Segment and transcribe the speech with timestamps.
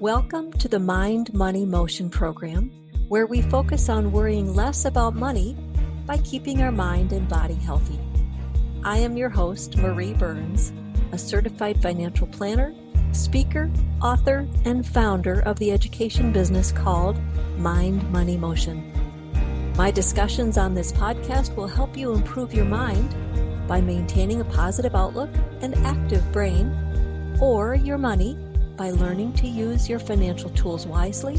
[0.00, 2.70] Welcome to the Mind Money Motion program,
[3.08, 5.56] where we focus on worrying less about money
[6.06, 7.98] by keeping our mind and body healthy.
[8.84, 10.72] I am your host, Marie Burns,
[11.10, 12.72] a certified financial planner,
[13.10, 13.68] speaker,
[14.00, 17.18] author, and founder of the education business called
[17.58, 18.92] Mind Money Motion.
[19.76, 23.16] My discussions on this podcast will help you improve your mind
[23.66, 25.30] by maintaining a positive outlook
[25.60, 28.38] and active brain, or your money
[28.78, 31.36] by learning to use your financial tools wisely,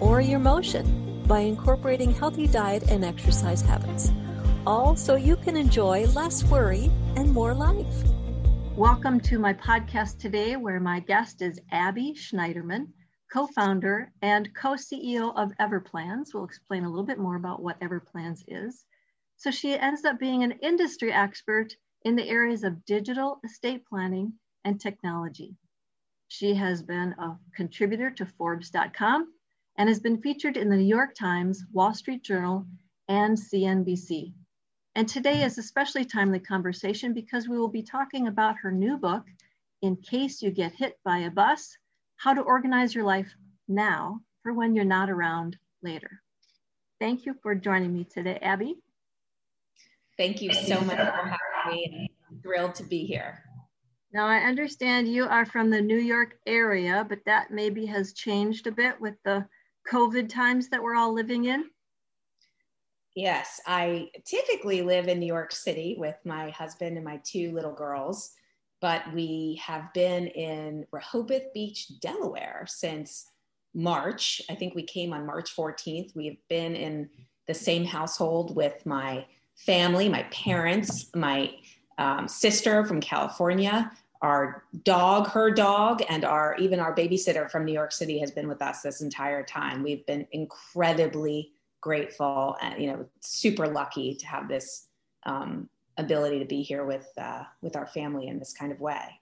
[0.00, 4.12] or your motion by incorporating healthy diet and exercise habits,
[4.66, 7.86] all so you can enjoy less worry and more life.
[8.76, 12.88] Welcome to my podcast today, where my guest is Abby Schneiderman,
[13.32, 16.34] co founder and co CEO of Everplans.
[16.34, 18.84] We'll explain a little bit more about what Everplans is.
[19.38, 21.72] So, she ends up being an industry expert
[22.04, 24.34] in the areas of digital estate planning
[24.66, 25.56] and technology.
[26.28, 29.32] She has been a contributor to Forbes.com
[29.78, 32.66] and has been featured in the New York Times, Wall Street Journal,
[33.08, 34.34] and CNBC.
[34.94, 39.24] And today is especially timely conversation because we will be talking about her new book,
[39.80, 41.76] In Case You Get Hit by a Bus,
[42.16, 43.34] How to Organize Your Life
[43.66, 46.20] Now for When You're Not Around Later.
[47.00, 48.74] Thank you for joining me today, Abby.
[50.16, 52.10] Thank you so much for having me.
[52.28, 53.44] I'm thrilled to be here.
[54.12, 58.66] Now, I understand you are from the New York area, but that maybe has changed
[58.66, 59.46] a bit with the
[59.90, 61.64] COVID times that we're all living in.
[63.14, 67.74] Yes, I typically live in New York City with my husband and my two little
[67.74, 68.30] girls,
[68.80, 73.26] but we have been in Rehoboth Beach, Delaware since
[73.74, 74.40] March.
[74.48, 76.14] I think we came on March 14th.
[76.14, 77.10] We've been in
[77.46, 81.52] the same household with my family, my parents, my
[81.98, 83.90] um, sister from California,
[84.22, 88.48] our dog, her dog, and our even our babysitter from New York City has been
[88.48, 89.82] with us this entire time.
[89.82, 94.88] We've been incredibly grateful and you know super lucky to have this
[95.24, 99.20] um, ability to be here with uh, with our family in this kind of way.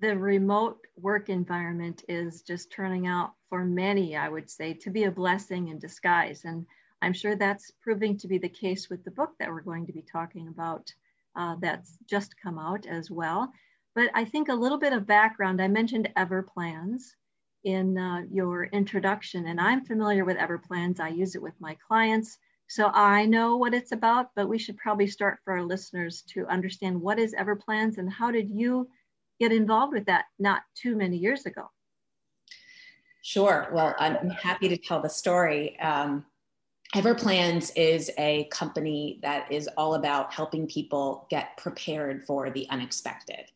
[0.00, 5.04] The remote work environment is just turning out for many, I would say, to be
[5.04, 6.66] a blessing in disguise, and
[7.02, 9.92] I'm sure that's proving to be the case with the book that we're going to
[9.92, 10.92] be talking about
[11.38, 13.50] uh, that's just come out as well.
[13.94, 17.02] But I think a little bit of background, I mentioned Everplans
[17.64, 21.00] in uh, your introduction, and I'm familiar with Everplans.
[21.00, 22.38] I use it with my clients,
[22.68, 26.46] so I know what it's about, but we should probably start for our listeners to
[26.46, 28.88] understand what is Everplans and how did you
[29.40, 31.70] get involved with that not too many years ago?
[33.22, 33.68] Sure.
[33.72, 35.78] Well, I'm happy to tell the story.
[35.80, 36.24] Um,
[36.94, 43.50] Everplans is a company that is all about helping people get prepared for the unexpected.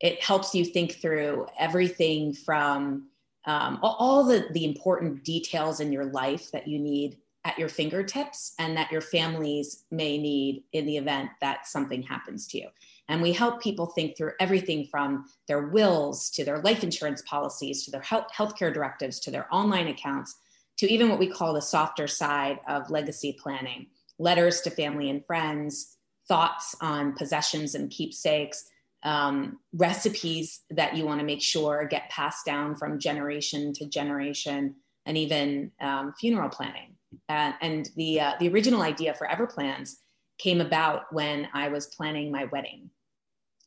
[0.00, 3.08] It helps you think through everything from
[3.44, 8.54] um, all the, the important details in your life that you need at your fingertips
[8.58, 12.68] and that your families may need in the event that something happens to you.
[13.08, 17.84] And we help people think through everything from their wills to their life insurance policies
[17.84, 20.36] to their health healthcare directives to their online accounts
[20.82, 23.86] to even what we call the softer side of legacy planning
[24.18, 28.64] letters to family and friends, thoughts on possessions and keepsakes,
[29.04, 34.74] um, recipes that you want to make sure get passed down from generation to generation,
[35.06, 36.96] and even um, funeral planning.
[37.28, 39.98] Uh, and the, uh, the original idea for Everplans
[40.38, 42.90] came about when I was planning my wedding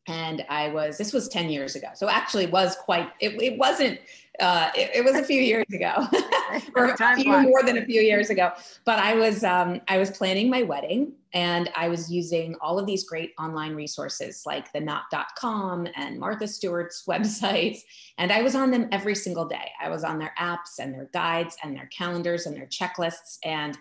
[0.07, 1.87] and I was this was 10 years ago.
[1.95, 3.99] So actually was quite it, it wasn't
[4.39, 6.07] uh, it, it, was a few years ago
[6.75, 8.51] or a few more than a few years ago.
[8.85, 12.85] But I was um, I was planning my wedding and I was using all of
[12.85, 17.79] these great online resources like the knot.com and Martha Stewart's websites.
[18.17, 19.71] And I was on them every single day.
[19.81, 23.37] I was on their apps and their guides and their calendars and their checklists.
[23.43, 23.75] And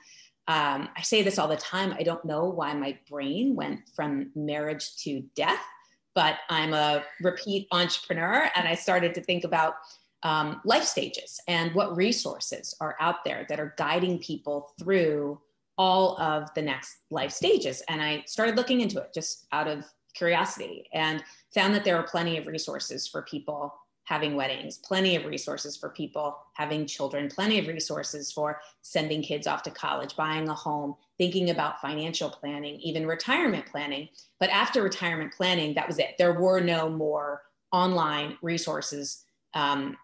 [0.46, 1.94] um, I say this all the time.
[1.98, 5.64] I don't know why my brain went from marriage to death
[6.14, 9.74] but I'm a repeat entrepreneur and I started to think about
[10.24, 15.38] um, life stages and what resources are out there that are guiding people through
[15.76, 17.82] all of the next life stages.
[17.88, 19.84] And I started looking into it just out of
[20.14, 21.22] curiosity and
[21.54, 23.74] found that there are plenty of resources for people
[24.04, 29.46] having weddings, plenty of resources for people having children, plenty of resources for sending kids
[29.46, 34.08] off to college, buying a home, thinking about financial planning, even retirement planning.
[34.38, 36.16] But after retirement planning, that was it.
[36.18, 37.42] There were no more
[37.72, 39.24] online resources
[39.54, 39.96] um,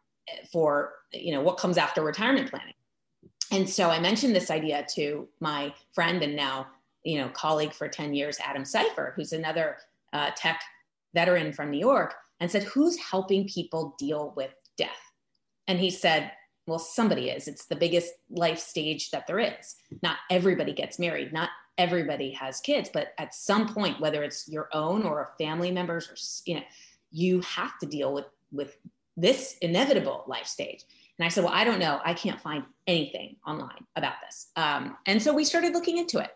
[0.52, 2.74] for you know what comes after retirement planning.
[3.52, 6.68] And so I mentioned this idea to my friend and now
[7.04, 9.78] you know colleague for 10 years, Adam Seifer, who's another
[10.12, 10.62] uh, tech
[11.14, 14.90] veteran from New York and said, Who's helping people deal with death?
[15.68, 16.32] And he said,
[16.66, 17.48] well, somebody is.
[17.48, 19.76] It's the biggest life stage that there is.
[20.02, 21.32] Not everybody gets married.
[21.32, 25.70] Not everybody has kids, but at some point, whether it's your own or a family
[25.70, 26.14] members or,
[26.46, 26.64] you know,
[27.10, 28.76] you have to deal with, with
[29.20, 30.84] this inevitable life stage.
[31.18, 32.00] And I said, well, I don't know.
[32.04, 34.48] I can't find anything online about this.
[34.56, 36.30] Um, and so we started looking into it.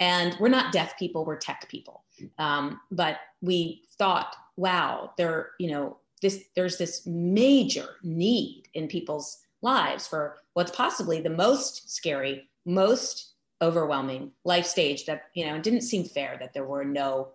[0.00, 2.04] And we're not deaf people, we're tech people.
[2.38, 9.38] Um, but we thought, wow, there, you know, this there's this major need in people's
[9.62, 15.64] lives for what's possibly the most scary, most overwhelming life stage that, you know, it
[15.64, 17.28] didn't seem fair that there were no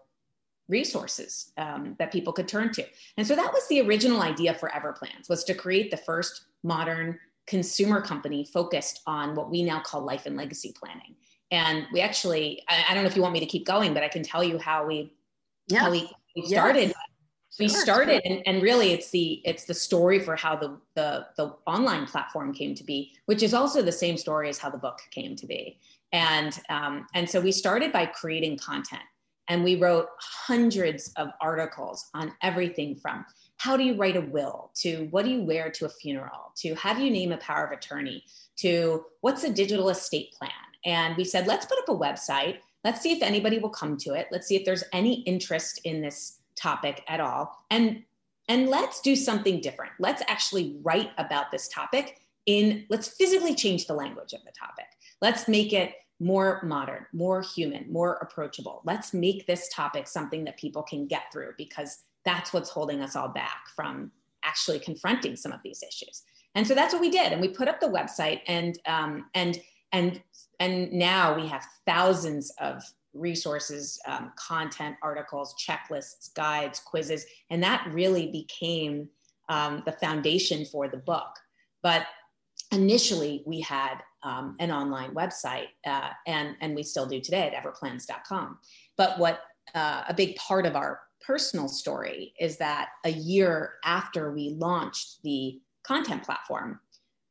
[0.70, 2.86] resources um, that people could turn to.
[3.18, 7.20] And so that was the original idea for Everplans was to create the first modern
[7.48, 11.16] consumer company focused on what we now call life and legacy planning.
[11.52, 14.04] And we actually, I, I don't know if you want me to keep going, but
[14.04, 15.14] I can tell you how we,
[15.68, 15.82] yeah.
[15.82, 16.88] how we, we started.
[16.88, 16.96] Yes.
[17.60, 17.82] We sure.
[17.82, 22.08] started, and, and really, it's the it's the story for how the, the the online
[22.08, 25.36] platform came to be, which is also the same story as how the book came
[25.36, 25.78] to be.
[26.12, 29.04] And um, and so we started by creating content,
[29.50, 33.26] and we wrote hundreds of articles on everything from
[33.58, 36.76] how do you write a will to what do you wear to a funeral to
[36.76, 38.24] how do you name a power of attorney
[38.58, 40.52] to what's a digital estate plan?
[40.86, 42.58] And we said let's put up a website.
[42.84, 44.28] Let's see if anybody will come to it.
[44.32, 47.66] Let's see if there's any interest in this topic at all.
[47.72, 48.04] And
[48.50, 49.94] and let's do something different.
[50.00, 54.88] Let's actually write about this topic in let's physically change the language of the topic.
[55.22, 60.58] Let's make it more modern more human more approachable let's make this topic something that
[60.58, 64.12] people can get through because that's what's holding us all back from
[64.44, 66.24] actually confronting some of these issues.
[66.56, 69.60] And so that's what we did, and we put up the website, and um, and
[69.92, 70.22] and
[70.60, 72.84] and now we have thousands of
[73.14, 79.10] resources, um, content, articles, checklists, guides, quizzes, and that really became
[79.50, 81.40] um, the foundation for the book.
[81.82, 82.06] But
[82.72, 87.64] initially, we had um, an online website, uh, and and we still do today at
[87.64, 88.58] everplans.com.
[88.98, 89.42] But what
[89.76, 95.24] uh, a big part of our personal story is that a year after we launched
[95.24, 96.80] the content platform,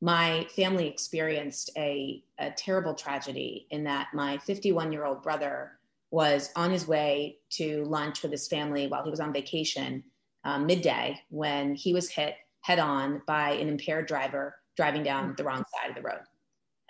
[0.00, 5.72] my family experienced a, a terrible tragedy in that my 51 year old brother
[6.10, 10.02] was on his way to lunch with his family while he was on vacation
[10.44, 15.44] um, midday when he was hit head on by an impaired driver driving down the
[15.44, 16.20] wrong side of the road.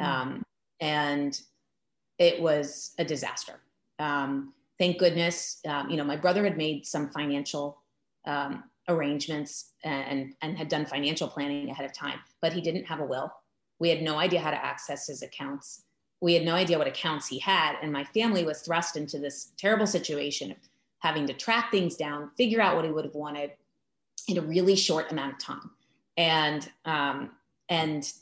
[0.03, 0.09] Hmm.
[0.09, 0.43] Um,
[0.81, 1.41] and
[2.19, 3.61] it was a disaster.
[3.99, 7.79] Um, thank goodness, um, you know, my brother had made some financial
[8.27, 13.01] um, arrangements and, and had done financial planning ahead of time, but he didn't have
[13.01, 13.33] a will.
[13.79, 15.85] We had no idea how to access his accounts.
[16.21, 17.77] We had no idea what accounts he had.
[17.83, 20.57] And my family was thrust into this terrible situation of
[20.99, 23.53] having to track things down, figure out what he would have wanted
[24.29, 25.71] in a really short amount of time.
[26.17, 27.31] And, um,
[27.69, 28.13] and,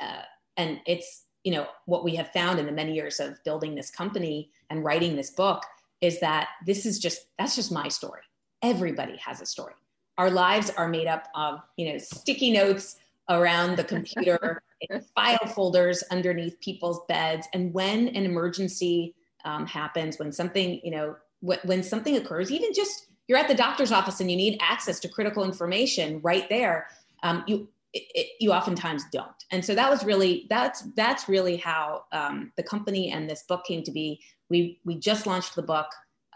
[0.00, 0.22] uh,
[0.56, 3.90] and it's, you know, what we have found in the many years of building this
[3.90, 5.62] company and writing this book
[6.00, 8.22] is that this is just that's just my story.
[8.62, 9.74] Everybody has a story.
[10.16, 12.96] Our lives are made up of you know sticky notes
[13.28, 14.62] around the computer
[15.14, 17.46] file folders underneath people's beds.
[17.52, 19.14] And when an emergency
[19.44, 23.54] um, happens when something you know wh- when something occurs even just you're at the
[23.54, 26.88] doctor's office and you need access to critical information right there
[27.22, 29.30] um, you it, it, you oftentimes don't.
[29.50, 33.64] And so that was really that's that's really how um, the company and this book
[33.64, 34.20] came to be.
[34.50, 35.86] We we just launched the book.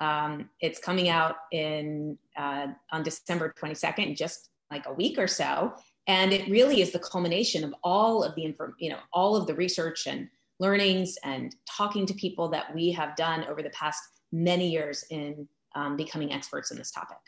[0.00, 5.74] Um, it's coming out in uh, on december 22nd just like a week or so.
[6.08, 9.46] And it really is the culmination of all of the info you know all of
[9.46, 10.28] the research and
[10.58, 14.00] learnings and talking to people that we have done over the past
[14.32, 17.18] many years in um, becoming experts in this topic.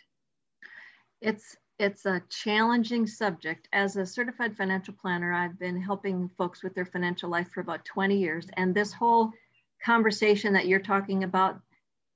[1.20, 3.68] It's it's a challenging subject.
[3.72, 7.84] As a certified financial planner, I've been helping folks with their financial life for about
[7.84, 8.46] 20 years.
[8.56, 9.32] And this whole
[9.84, 11.60] conversation that you're talking about,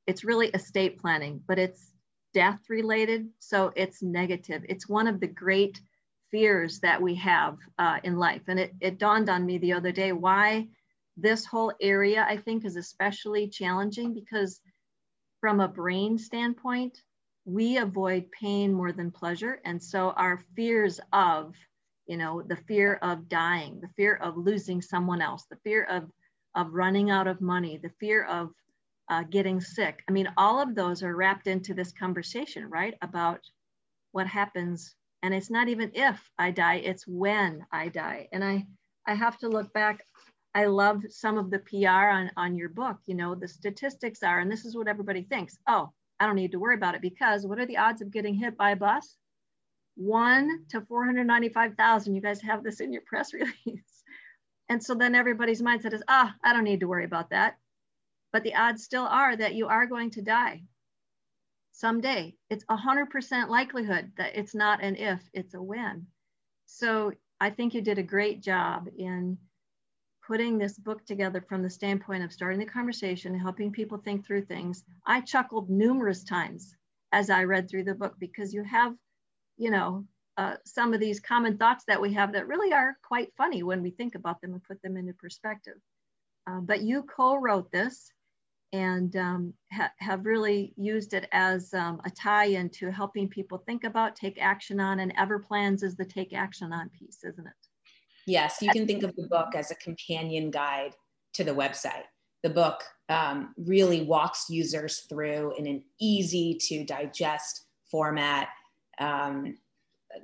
[0.07, 1.93] it's really estate planning, but it's
[2.35, 3.29] death related.
[3.41, 4.65] So it's negative.
[4.69, 5.81] It's one of the great
[6.31, 8.43] fears that we have uh, in life.
[8.49, 10.69] And it, it dawned on me the other day why
[11.17, 14.61] this whole area, I think, is especially challenging because
[15.41, 17.03] from a brain standpoint,
[17.49, 19.59] we avoid pain more than pleasure.
[19.65, 21.55] And so our fears of,
[22.07, 26.11] you know, the fear of dying, the fear of losing someone else, the fear of,
[26.55, 28.51] of running out of money, the fear of
[29.09, 30.05] uh, getting sick.
[30.07, 32.95] I mean, all of those are wrapped into this conversation, right?
[33.01, 33.41] About
[34.13, 34.95] what happens.
[35.23, 38.29] And it's not even if I die, it's when I die.
[38.31, 38.67] And I,
[39.07, 40.05] I have to look back.
[40.55, 42.99] I love some of the PR on, on your book.
[43.07, 45.59] You know, the statistics are, and this is what everybody thinks.
[45.67, 48.35] Oh, I don't need to worry about it because what are the odds of getting
[48.35, 49.17] hit by a bus?
[49.99, 52.15] one to 495,000.
[52.15, 54.03] You guys have this in your press release.
[54.69, 57.57] And so then everybody's mindset is, ah, I don't need to worry about that.
[58.33, 60.63] But the odds still are that you are going to die
[61.73, 62.37] someday.
[62.49, 66.07] It's a 100% likelihood that it's not an if, it's a when.
[66.67, 69.39] So I think you did a great job in
[70.29, 74.45] putting this book together from the standpoint of starting the conversation, helping people think through
[74.45, 74.85] things.
[75.07, 76.77] I chuckled numerous times
[77.13, 78.95] as I read through the book because you have,
[79.57, 80.05] you know,
[80.37, 83.83] uh, some of these common thoughts that we have that really are quite funny when
[83.83, 85.79] we think about them and put them into perspective.
[86.47, 88.13] Uh, but you co-wrote this
[88.75, 93.85] and um, ha have really used it as um, a tie-in to helping people think
[93.85, 97.69] about, take action on, and Everplans is the take action on piece, isn't it?
[98.29, 100.95] Yes, you can think of the book as a companion guide
[101.33, 102.05] to the website.
[102.43, 108.49] The book um, really walks users through in an easy to digest format.
[109.01, 109.57] Um,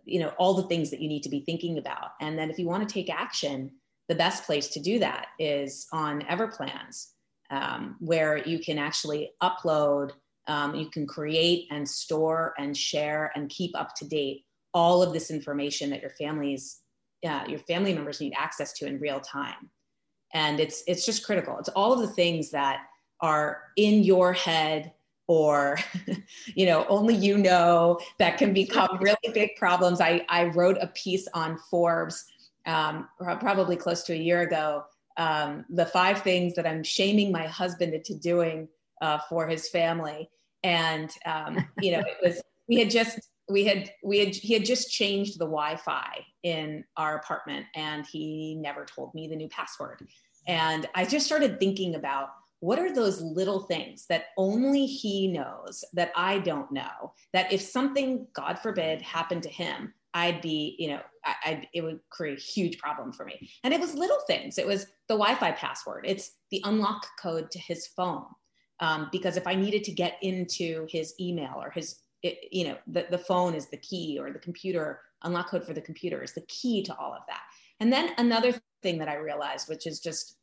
[0.05, 2.59] you know all the things that you need to be thinking about, and then if
[2.59, 3.71] you want to take action,
[4.09, 7.13] the best place to do that is on Everplans,
[7.51, 10.13] um, where you can actually upload,
[10.47, 14.45] um, you can create and store and share and keep up to date
[14.75, 16.81] all of this information that your families
[17.25, 19.71] uh, your family members need access to in real time.
[20.33, 21.59] And it's it's just critical.
[21.59, 22.83] It's all of the things that
[23.21, 24.93] are in your head
[25.27, 25.79] or
[26.55, 30.01] you know only you know that can become really big problems.
[30.01, 32.25] I i wrote a piece on forbes
[32.67, 34.85] um, probably close to a year ago
[35.17, 38.69] um, the five things that i'm shaming my husband into doing
[39.01, 40.29] uh, for his family.
[40.63, 44.65] And um, you know it was we had just we had we had he had
[44.65, 50.07] just changed the wi-fi in our apartment and he never told me the new password.
[50.47, 52.29] And i just started thinking about
[52.61, 57.61] what are those little things that only he knows that i don't know that if
[57.61, 61.01] something god forbid happened to him i'd be you know
[61.45, 63.51] I'd, it would create a huge problem for me.
[63.63, 64.59] And it was little things.
[64.59, 66.05] It was the wi-fi password.
[66.07, 68.27] It's the unlock code to his phone.
[68.81, 72.77] Um, because if i needed to get into his email or his it, you know,
[72.87, 76.33] the, the phone is the key or the computer, unlock code for the computer is
[76.33, 77.43] the key to all of that.
[77.81, 80.39] And then another thing that I realized, which is just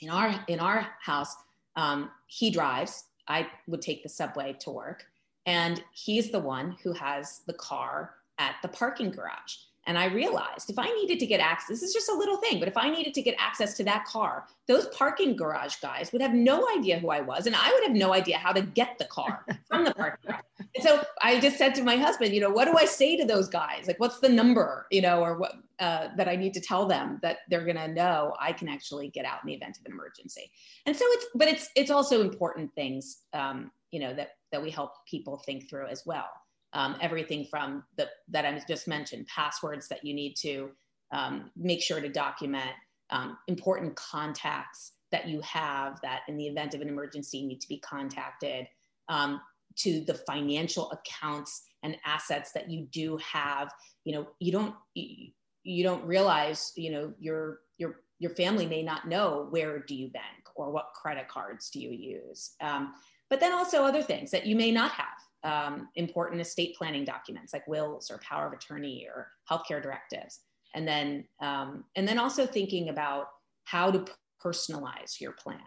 [0.00, 1.34] in our, in our house,
[1.74, 5.04] um, he drives, I would take the subway to work
[5.44, 9.56] and he's the one who has the car at the parking garage.
[9.86, 12.58] And I realized if I needed to get access, this is just a little thing,
[12.58, 16.20] but if I needed to get access to that car, those parking garage guys would
[16.20, 17.46] have no idea who I was.
[17.46, 20.42] And I would have no idea how to get the car from the parking garage.
[20.74, 23.24] And so I just said to my husband, you know, what do I say to
[23.24, 23.86] those guys?
[23.86, 27.18] Like, what's the number, you know, or what uh, that I need to tell them
[27.22, 29.92] that they're going to know I can actually get out in the event of an
[29.92, 30.50] emergency.
[30.84, 34.70] And so it's, but it's, it's also important things, um, you know, that, that we
[34.70, 36.28] help people think through as well
[36.72, 40.70] um, everything from the that I just mentioned, passwords that you need to
[41.12, 42.70] um, make sure to document,
[43.10, 47.68] um, important contacts that you have that in the event of an emergency need to
[47.68, 48.68] be contacted,
[49.08, 49.40] um,
[49.76, 53.72] to the financial accounts and assets that you do have.
[54.04, 59.08] You know, you don't you, don't realize, you know, your your your family may not
[59.08, 62.54] know where do you bank or what credit cards do you use.
[62.60, 62.94] Um,
[63.30, 65.06] but then also other things that you may not have
[65.44, 70.40] um, important estate planning documents like wills or power of attorney or healthcare directives.
[70.74, 73.28] And then, um, and then also thinking about
[73.64, 74.04] how to
[74.44, 75.60] personalize your plan.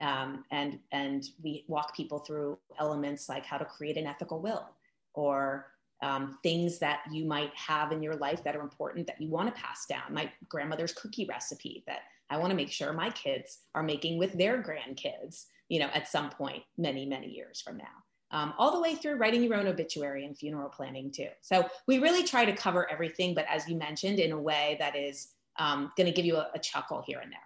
[0.00, 4.68] Um, and, and we walk people through elements like how to create an ethical will
[5.14, 5.66] or
[6.02, 9.54] um, things that you might have in your life that are important that you want
[9.54, 10.02] to pass down.
[10.12, 14.32] My grandmother's cookie recipe that I want to make sure my kids are making with
[14.32, 18.02] their grandkids, you know, at some point many, many years from now
[18.34, 21.28] um, all the way through writing your own obituary and funeral planning too.
[21.40, 24.96] So we really try to cover everything, but as you mentioned, in a way that
[24.96, 27.38] is um, going to give you a, a, chuckle here and there.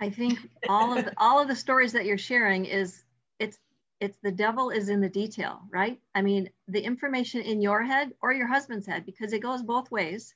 [0.00, 3.04] I think all of the, all of the stories that you're sharing is
[3.38, 3.56] it's
[4.00, 6.00] it's the devil is in the detail, right?
[6.12, 9.92] I mean, the information in your head or your husband's head because it goes both
[9.92, 10.34] ways,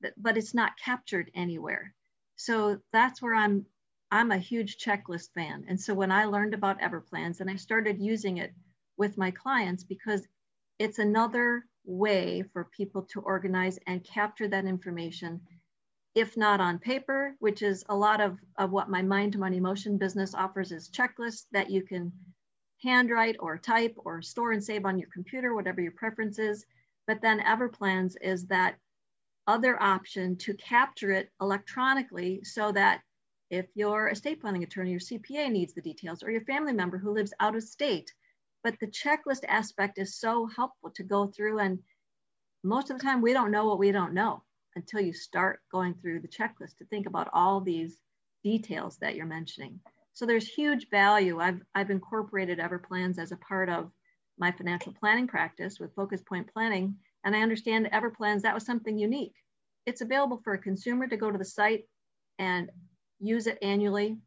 [0.00, 1.92] but, but it's not captured anywhere.
[2.36, 3.66] So that's where I'm
[4.10, 5.64] I'm a huge checklist fan.
[5.68, 8.52] And so when I learned about Everplans and I started using it
[8.96, 10.26] with my clients because
[10.78, 15.40] it's another way for people to organize and capture that information,
[16.14, 19.98] if not on paper, which is a lot of, of what my Mind Money Motion
[19.98, 22.12] business offers is checklists that you can
[22.82, 26.64] handwrite or type or store and save on your computer, whatever your preference is.
[27.06, 28.76] But then Everplans is that
[29.46, 33.00] other option to capture it electronically so that
[33.54, 37.12] if your estate planning attorney or CPA needs the details, or your family member who
[37.12, 38.12] lives out of state,
[38.62, 41.78] but the checklist aspect is so helpful to go through and
[42.64, 44.42] most of the time we don't know what we don't know
[44.74, 48.00] until you start going through the checklist to think about all these
[48.42, 49.78] details that you're mentioning.
[50.14, 51.40] So there's huge value.
[51.40, 53.90] I've, I've incorporated Everplans as a part of
[54.38, 56.96] my financial planning practice with focus point planning.
[57.24, 59.34] And I understand Everplans, that was something unique.
[59.86, 61.84] It's available for a consumer to go to the site
[62.38, 62.70] and
[63.24, 64.18] use it annually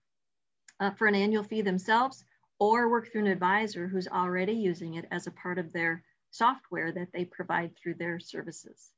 [0.79, 2.23] uh, for an annual fee themselves
[2.59, 6.91] or work through an advisor who's already using it as a part of their software
[6.91, 8.91] that they provide through their services.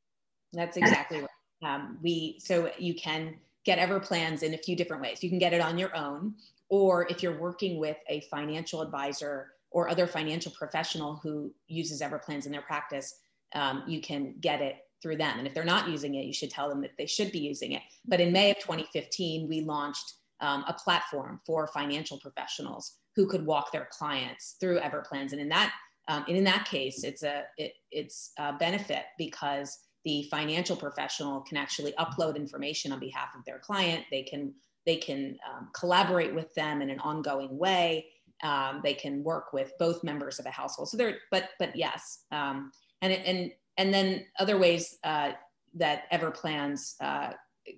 [0.54, 1.30] That's exactly right.
[1.62, 5.22] Um, we so you can get Everplans in a few different ways.
[5.22, 6.34] You can get it on your own,
[6.70, 12.46] or if you're working with a financial advisor or other financial professional who uses Everplans
[12.46, 13.16] in their practice,
[13.54, 15.38] um, you can get it through them.
[15.38, 17.74] And if they're not using it, you should tell them that they should be using
[17.74, 17.82] it.
[18.06, 23.46] But in May of 2015, we launched um, a platform for financial professionals who could
[23.46, 25.32] walk their clients through Everplans.
[25.32, 25.74] And in that,
[26.08, 31.42] um, and in that case, it's a it, it's a benefit because the financial professional
[31.42, 34.06] can actually upload information on behalf of their client.
[34.10, 34.54] They can
[34.86, 38.08] they can um, collaborate with them in an ongoing way.
[38.42, 40.90] Um, they can work with both members of a household.
[40.90, 45.32] So there, but but yes, um, and and and then other ways uh,
[45.74, 47.32] that Everplans uh,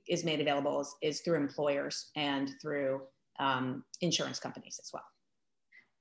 [0.08, 3.02] is made available is, is, through employers and through
[3.40, 5.04] um, insurance companies as well.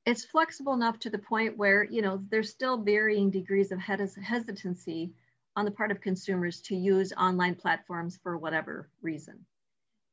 [0.06, 5.12] It's flexible enough to the point where you know there's still varying degrees of hesitancy
[5.54, 9.44] on the part of consumers to use online platforms for whatever reason.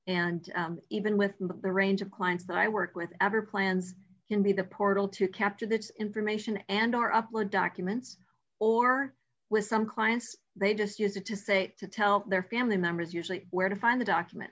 [0.05, 3.93] And um, even with the range of clients that I work with, Everplans
[4.27, 8.17] can be the portal to capture this information and or upload documents,
[8.59, 9.13] or
[9.49, 13.45] with some clients, they just use it to say, to tell their family members usually
[13.51, 14.51] where to find the document.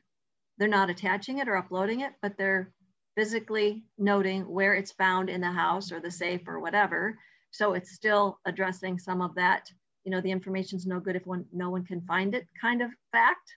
[0.58, 2.72] They're not attaching it or uploading it, but they're
[3.16, 7.18] physically noting where it's found in the house or the safe or whatever.
[7.52, 9.70] So it's still addressing some of that
[10.06, 12.92] you know the information's no good if one no one can find it kind of
[13.12, 13.56] fact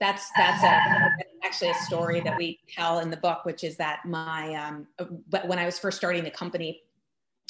[0.00, 1.12] that's that's a,
[1.44, 4.86] actually a story that we tell in the book which is that my um,
[5.46, 6.80] when i was first starting the company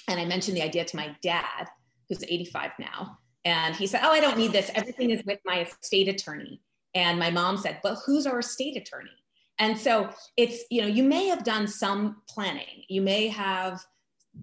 [0.09, 1.69] and i mentioned the idea to my dad
[2.09, 3.19] who's 85 now.
[3.45, 4.71] And he said oh i don't need this.
[4.75, 6.61] Everything is with my estate attorney.
[6.95, 9.11] And my mom said but who's our estate attorney?
[9.59, 12.85] And so it's you know you may have done some planning.
[12.89, 13.85] You may have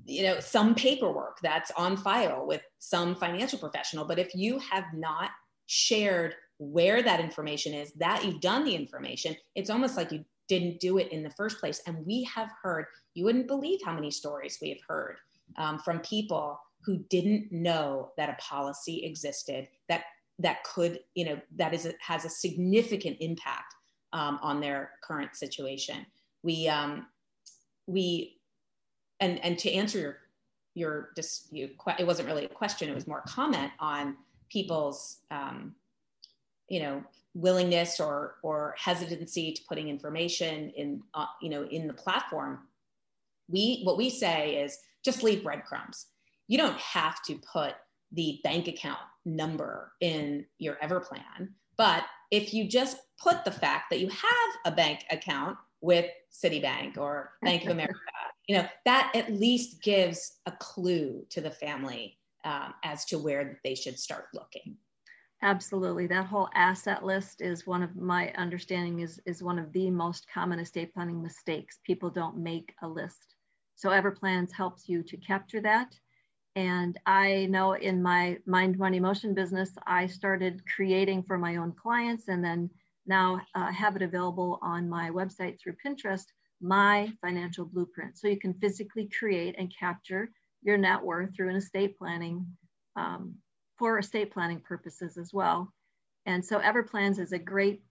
[0.05, 4.85] you know some paperwork that's on file with some financial professional but if you have
[4.93, 5.31] not
[5.65, 10.81] shared where that information is that you've done the information it's almost like you didn't
[10.81, 11.81] do it in the first place.
[11.87, 15.15] And we have heard you wouldn't believe how many stories we have heard
[15.57, 20.03] um, from people who didn't know that a policy existed that
[20.39, 23.75] that could you know that is has a significant impact
[24.13, 26.05] um, on their current situation.
[26.43, 27.07] We um,
[27.87, 28.37] we
[29.19, 30.17] and and to answer your
[30.73, 34.15] your just it wasn't really a question it was more comment on
[34.49, 35.75] people's um,
[36.69, 41.93] you know willingness or or hesitancy to putting information in uh, you know in the
[41.93, 42.59] platform.
[43.47, 46.07] We what we say is just leave breadcrumbs
[46.51, 47.75] you don't have to put
[48.11, 53.99] the bank account number in your everplan but if you just put the fact that
[53.99, 57.99] you have a bank account with citibank or bank of america
[58.47, 63.59] you know that at least gives a clue to the family um, as to where
[63.63, 64.77] they should start looking.
[65.43, 66.05] Absolutely.
[66.07, 70.27] That whole asset list is one of my understanding is is one of the most
[70.31, 71.79] common estate planning mistakes.
[71.83, 73.35] People don't make a list.
[73.75, 75.95] So everplans helps you to capture that
[76.55, 81.71] and i know in my mind money motion business i started creating for my own
[81.71, 82.69] clients and then
[83.07, 86.25] now uh, have it available on my website through pinterest
[86.61, 88.17] my financial blueprint.
[88.17, 92.45] So you can physically create and capture your net worth through an estate planning
[92.95, 93.35] um,
[93.77, 95.73] for estate planning purposes as well.
[96.27, 97.81] And so Everplans is a great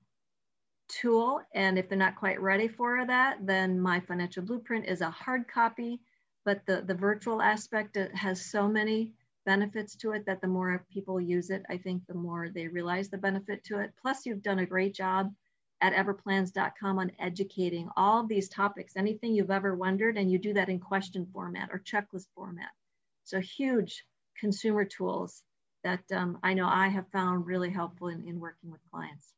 [0.88, 1.40] tool.
[1.54, 5.48] And if they're not quite ready for that, then my financial blueprint is a hard
[5.48, 6.00] copy,
[6.44, 9.12] but the, the virtual aspect has so many
[9.46, 13.08] benefits to it that the more people use it, I think the more they realize
[13.08, 13.92] the benefit to it.
[14.00, 15.32] Plus, you've done a great job
[15.80, 20.68] at everplans.com on educating all these topics, anything you've ever wondered, and you do that
[20.68, 22.70] in question format or checklist format.
[23.24, 24.04] So huge
[24.38, 25.42] consumer tools
[25.84, 29.32] that um, I know I have found really helpful in, in working with clients.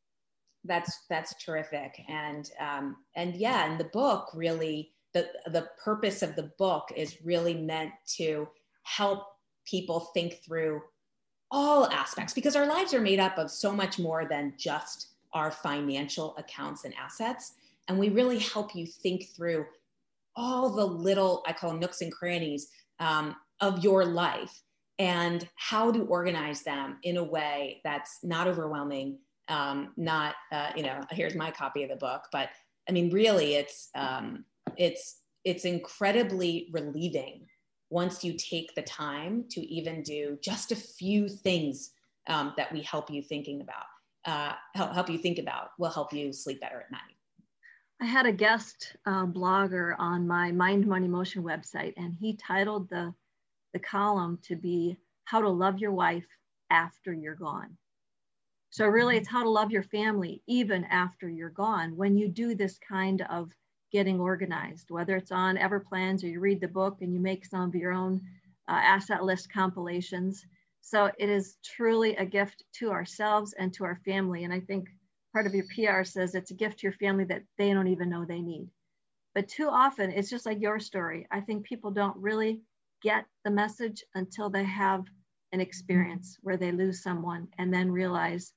[0.64, 6.36] That's that's terrific, and um, and yeah, and the book really the the purpose of
[6.36, 8.48] the book is really meant to
[8.84, 9.26] help
[9.66, 10.82] people think through
[11.50, 15.50] all aspects because our lives are made up of so much more than just our
[15.50, 17.52] financial accounts and assets.
[17.88, 19.66] And we really help you think through
[20.34, 22.68] all the little, I call them nooks and crannies
[23.00, 24.62] um, of your life
[24.98, 30.82] and how to organize them in a way that's not overwhelming um, not uh, you
[30.82, 32.50] know here's my copy of the book but
[32.88, 34.44] i mean really it's um,
[34.76, 37.46] it's it's incredibly relieving
[37.90, 41.90] once you take the time to even do just a few things
[42.28, 43.84] um, that we help you thinking about
[44.24, 47.00] uh, help, help you think about will help you sleep better at night.
[48.00, 52.88] I had a guest uh, blogger on my mind money motion website and he titled
[52.88, 53.14] the
[53.72, 56.26] the column to be how to love your wife
[56.70, 57.76] after you're gone.
[58.70, 62.54] So really it's how to love your family even after you're gone when you do
[62.54, 63.50] this kind of
[63.92, 67.68] getting organized, whether it's on Everplans or you read the book and you make some
[67.68, 68.20] of your own
[68.68, 70.44] uh, asset list compilations.
[70.80, 74.44] So it is truly a gift to ourselves and to our family.
[74.44, 74.88] And I think
[75.32, 78.08] part of your PR says it's a gift to your family that they don't even
[78.08, 78.68] know they need.
[79.34, 81.26] But too often, it's just like your story.
[81.30, 82.62] I think people don't really
[83.02, 85.04] get the message until they have
[85.52, 88.52] an experience where they lose someone and then realize,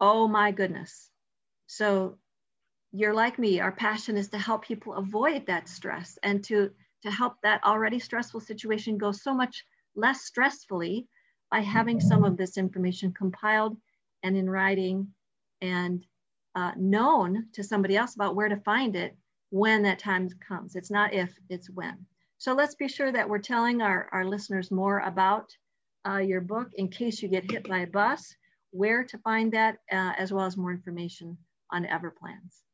[0.00, 1.10] oh my goodness.
[1.66, 2.18] So
[2.98, 3.60] you're like me.
[3.60, 6.70] Our passion is to help people avoid that stress and to
[7.02, 11.06] to help that already stressful situation go so much less stressfully
[11.50, 13.76] by having some of this information compiled
[14.22, 15.06] and in writing
[15.60, 16.06] and
[16.54, 19.14] uh, known to somebody else about where to find it
[19.50, 20.74] when that time comes.
[20.74, 22.06] It's not if it's when.
[22.38, 25.54] So let's be sure that we're telling our, our listeners more about
[26.08, 28.34] uh, your book in case you get hit by a bus
[28.70, 31.36] where to find that uh, as well as more information
[31.70, 32.65] on everplans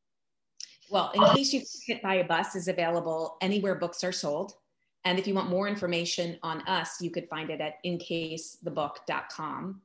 [0.93, 4.53] well, in case you get hit by a bus is available anywhere books are sold.
[5.05, 9.81] And if you want more information on us, you could find it at incasethebook.com.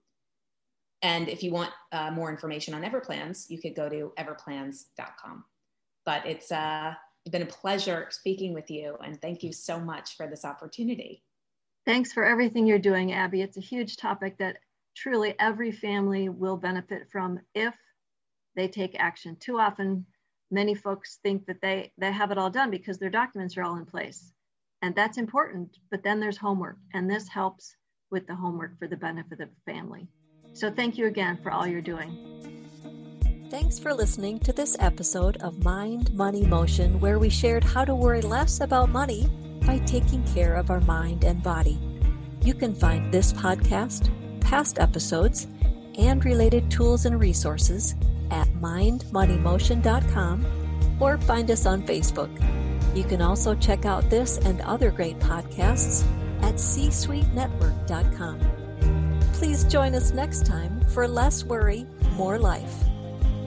[1.02, 5.46] And if you want uh, more information on Everplans, you could go to everplans.com.
[6.06, 6.93] But it's uh,
[7.32, 11.24] been a pleasure speaking with you, and thank you so much for this opportunity.
[11.86, 13.41] Thanks for everything you're doing, Abby.
[13.41, 14.58] It's a huge topic that
[14.96, 17.76] truly every family will benefit from if
[18.56, 19.38] they take action.
[19.39, 20.06] Too often,
[20.51, 23.77] many folks think that they they have it all done because their documents are all
[23.77, 24.31] in place.
[24.81, 27.75] And that's important but then there's homework and this helps
[28.12, 30.07] with the homework for the benefit of the family.
[30.53, 32.38] So thank you again for all you're doing.
[33.49, 37.95] Thanks for listening to this episode of mind money motion where we shared how to
[37.95, 39.29] worry less about money
[39.65, 41.79] by taking care of our mind and body.
[42.41, 44.10] You can find this podcast
[44.41, 45.47] past episodes
[45.97, 47.95] and related tools and resources
[48.32, 50.46] at mindmoneymotion.com
[51.00, 52.30] or find us on Facebook.
[52.96, 56.04] You can also check out this and other great podcasts
[56.42, 58.40] at csuitenetwork.com.
[59.34, 62.74] Please join us next time for Less Worry, More Life.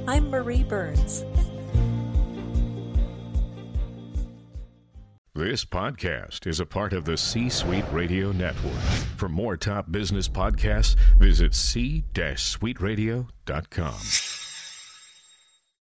[0.06, 1.24] I'm Marie Burns.
[5.34, 8.78] This podcast is a part of the C Suite Radio Network.
[9.16, 14.39] For more top business podcasts, visit c-suiteradio.com.